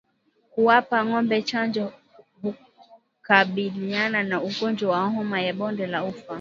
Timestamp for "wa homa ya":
4.91-5.53